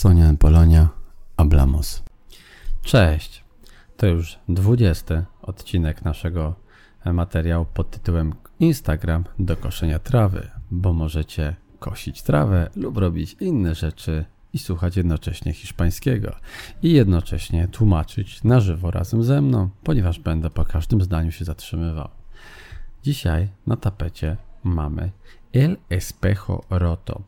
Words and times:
Sonia 0.00 0.34
Polonia, 0.38 0.88
Hablamos. 1.36 2.02
Cześć! 2.82 3.44
To 3.96 4.06
już 4.06 4.38
dwudziesty 4.48 5.24
odcinek 5.42 6.04
naszego 6.04 6.54
materiału 7.04 7.66
pod 7.74 7.90
tytułem 7.90 8.34
Instagram 8.60 9.24
do 9.38 9.56
koszenia 9.56 9.98
trawy, 9.98 10.50
bo 10.70 10.92
możecie 10.92 11.56
kosić 11.78 12.22
trawę 12.22 12.70
lub 12.76 12.96
robić 12.96 13.36
inne 13.40 13.74
rzeczy 13.74 14.24
i 14.52 14.58
słuchać 14.58 14.96
jednocześnie 14.96 15.52
hiszpańskiego 15.52 16.36
i 16.82 16.92
jednocześnie 16.92 17.68
tłumaczyć 17.68 18.44
na 18.44 18.60
żywo 18.60 18.90
razem 18.90 19.24
ze 19.24 19.40
mną, 19.42 19.70
ponieważ 19.84 20.18
będę 20.18 20.50
po 20.50 20.64
każdym 20.64 21.02
zdaniu 21.02 21.32
się 21.32 21.44
zatrzymywał. 21.44 22.08
Dzisiaj 23.02 23.48
na 23.66 23.76
tapecie 23.76 24.36
mamy 24.64 25.10
El 25.52 25.78
Espejo 25.90 26.64
Roto. 26.70 27.22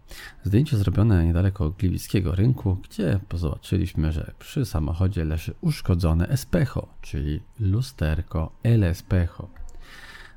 Zdjęcie 0.44 0.76
zrobione 0.76 1.26
niedaleko 1.26 1.70
gliwickiego 1.70 2.34
rynku, 2.34 2.74
gdzie 2.74 3.20
zobaczyliśmy, 3.34 4.12
że 4.12 4.32
przy 4.38 4.64
samochodzie 4.64 5.24
leży 5.24 5.54
uszkodzone 5.60 6.28
espejo, 6.28 6.88
czyli 7.00 7.40
lusterko 7.60 8.52
El 8.62 8.84
Espejo. 8.84 9.48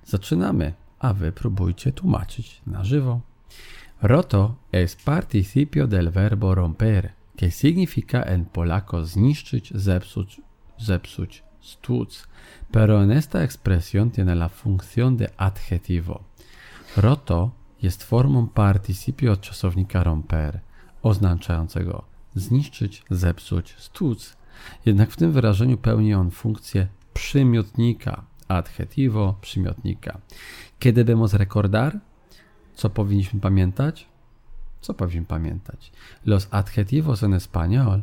Zaczynamy, 0.05 0.73
a 0.99 1.13
wy 1.13 1.31
próbujcie 1.31 1.91
tłumaczyć 1.91 2.61
na 2.67 2.83
żywo. 2.83 3.21
Roto 4.01 4.55
es 4.71 4.95
participio 4.95 5.87
del 5.87 6.11
verbo 6.11 6.55
romper, 6.55 7.13
que 7.37 7.51
significa 7.51 8.23
en 8.23 8.45
polaco 8.45 9.05
zniszczyć, 9.05 9.73
zepsuć, 9.75 10.41
zepsuć, 10.77 11.43
stłuc, 11.61 12.27
pero 12.71 13.03
en 13.03 13.11
esta 13.11 13.43
expresión 13.43 14.11
tiene 14.11 14.35
la 14.35 14.49
función 14.49 15.17
de 15.17 15.29
adjetivo. 15.37 16.23
Roto 16.97 17.51
jest 17.81 18.03
formą 18.03 18.47
participio 18.47 19.31
od 19.31 19.41
czasownika 19.41 20.03
romper, 20.03 20.59
oznaczającego 21.03 22.03
zniszczyć, 22.35 23.03
zepsuć, 23.09 23.75
stłuc. 23.77 24.37
Jednak 24.85 25.11
w 25.11 25.15
tym 25.15 25.31
wyrażeniu 25.31 25.77
pełni 25.77 26.13
on 26.13 26.31
funkcję 26.31 26.87
przymiotnika, 27.13 28.23
adjetivo 28.47 29.35
przymiotnika. 29.41 30.17
Kiedy 30.79 31.03
debemos 31.03 31.33
recordar? 31.33 31.99
Co 32.75 32.89
powinniśmy 32.89 33.39
pamiętać? 33.39 34.07
Co 34.81 34.93
powinniśmy 34.93 35.25
pamiętać? 35.25 35.91
Los 36.25 36.47
adjetivos 36.51 37.23
en 37.23 37.33
español 37.33 38.01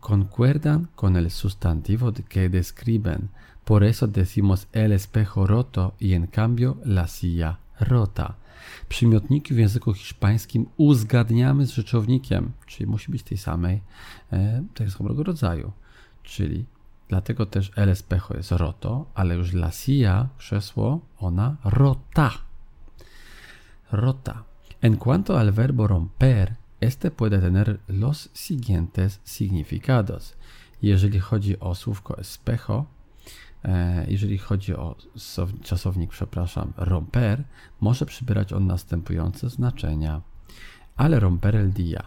concuerdan 0.00 0.86
con 0.96 1.16
el 1.16 1.30
sustantivo 1.30 2.12
que 2.28 2.48
describen. 2.48 3.28
Por 3.64 3.84
eso 3.84 4.06
decimos 4.06 4.66
el 4.72 4.92
espejo 4.92 5.46
roto 5.46 5.94
y 6.00 6.14
en 6.14 6.26
cambio 6.26 6.76
la 6.84 7.06
silla 7.06 7.58
rota. 7.80 8.36
Przymiotniki 8.88 9.54
w 9.54 9.58
języku 9.58 9.94
hiszpańskim 9.94 10.66
uzgadniamy 10.76 11.66
z 11.66 11.70
rzeczownikiem, 11.70 12.52
czyli 12.66 12.90
musi 12.90 13.12
być 13.12 13.22
tej 13.22 13.38
samej, 13.38 13.80
e, 14.32 14.64
tego 14.74 14.90
samego 14.90 15.22
rodzaju. 15.22 15.72
Czyli 16.22 16.64
dlatego 17.08 17.46
też 17.46 17.70
el 17.76 17.88
espejo 17.88 18.36
jest 18.36 18.52
roto, 18.52 19.06
ale 19.14 19.34
już 19.34 19.52
la 19.52 19.70
silla, 19.70 20.28
krzesło, 20.38 21.00
ona 21.18 21.56
rota. 21.64 22.30
Rota. 23.92 24.44
En 24.80 24.96
cuanto 24.96 25.40
al 25.40 25.52
verbo 25.52 25.86
romper, 25.86 26.56
este 26.80 27.10
puede 27.10 27.40
tener 27.40 27.80
los 27.88 28.30
siguientes 28.34 29.20
significados. 29.24 30.36
Jeżeli 30.82 31.20
chodzi 31.20 31.60
o 31.60 31.74
słówko 31.74 32.18
espejo, 32.18 32.86
jeżeli 34.08 34.38
chodzi 34.38 34.74
o 34.74 34.96
czasownik, 35.62 36.10
przepraszam, 36.10 36.72
romper, 36.76 37.44
może 37.80 38.06
przybierać 38.06 38.52
on 38.52 38.66
następujące 38.66 39.50
znaczenia. 39.50 40.20
Ale 40.96 41.20
romper 41.20 41.56
el 41.56 41.72
dia, 41.72 42.02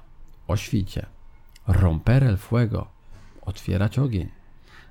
o 0.47 0.57
świcie. 0.57 1.05
Romper 1.67 2.23
el 2.23 2.37
fuego, 2.37 2.87
otwierać 3.41 3.99
ogień. 3.99 4.29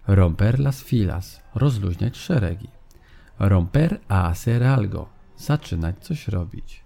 Romper 0.06 0.60
las 0.60 0.82
filas, 0.82 1.42
rozluźniać 1.54 2.16
szeregi. 2.16 2.68
Romper 3.38 4.00
a 4.08 4.22
hacer 4.22 4.64
algo, 4.64 5.08
zaczynać 5.36 5.94
coś 6.00 6.28
robić. 6.28 6.84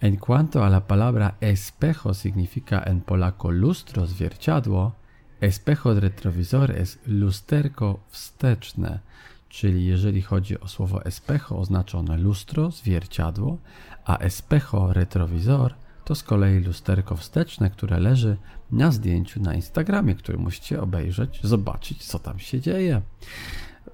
En 0.00 0.16
cuanto 0.16 0.64
a 0.64 0.68
la 0.68 0.80
palabra 0.80 1.34
espejo 1.40 2.14
significa 2.14 2.82
en 2.82 3.00
polaco 3.00 3.50
lustro, 3.50 4.06
zwierciadło, 4.06 4.92
Espejo 5.40 5.94
de 5.94 6.00
retrovisor 6.00 6.74
jest 6.76 6.98
lusterko 7.06 8.00
wsteczne, 8.08 8.98
czyli 9.48 9.86
jeżeli 9.86 10.22
chodzi 10.22 10.60
o 10.60 10.68
słowo 10.68 11.04
espejo, 11.04 11.58
oznacza 11.58 11.98
ono 11.98 12.16
lustro, 12.16 12.70
zwierciadło, 12.70 13.58
a 14.04 14.18
espejo 14.18 14.92
retrovisor 14.92 15.74
to 16.04 16.14
z 16.14 16.22
kolei 16.22 16.60
lusterko 16.60 17.16
wsteczne, 17.16 17.70
które 17.70 18.00
leży 18.00 18.36
na 18.72 18.90
zdjęciu 18.90 19.42
na 19.42 19.54
Instagramie, 19.54 20.14
które 20.14 20.38
musicie 20.38 20.82
obejrzeć, 20.82 21.40
zobaczyć, 21.42 22.04
co 22.04 22.18
tam 22.18 22.38
się 22.38 22.60
dzieje. 22.60 23.02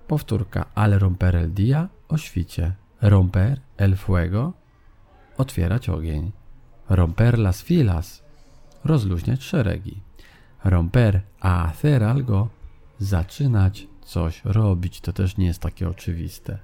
Powtórka, 0.08 0.66
ale 0.74 0.98
romper 0.98 1.36
el 1.36 1.52
dia 1.52 1.88
o 2.08 2.16
świcie, 2.18 2.72
romper 3.02 3.60
el 3.76 3.96
fuego 3.96 4.52
otwierać 5.38 5.88
ogień, 5.88 6.32
romper 6.88 7.38
las 7.38 7.62
filas 7.62 8.22
rozluźniać 8.84 9.42
szeregi 9.42 10.05
romper, 10.70 11.20
a 11.40 11.66
hacer 11.66 12.04
algo, 12.04 12.48
zaczynać 12.98 13.86
coś 14.04 14.44
robić. 14.44 15.00
To 15.00 15.12
też 15.12 15.36
nie 15.36 15.46
jest 15.46 15.60
takie 15.60 15.88
oczywiste. 15.88 16.58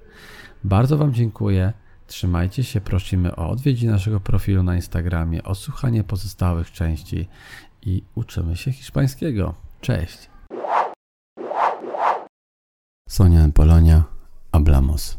Bardzo 0.63 0.97
Wam 0.97 1.13
dziękuję. 1.13 1.73
Trzymajcie 2.07 2.63
się, 2.63 2.81
prosimy 2.81 3.35
o 3.35 3.49
odwiedzi 3.49 3.87
naszego 3.87 4.19
profilu 4.19 4.63
na 4.63 4.75
Instagramie, 4.75 5.43
o 5.43 5.55
słuchanie 5.55 6.03
pozostałych 6.03 6.71
części 6.71 7.27
i 7.81 8.03
uczymy 8.15 8.55
się 8.55 8.71
hiszpańskiego. 8.71 9.55
Cześć! 9.81 10.29
Sonia 13.09 13.49
Polonia, 13.53 14.03
hablamos. 14.51 15.17